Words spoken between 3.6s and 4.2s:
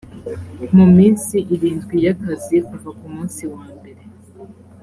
mbere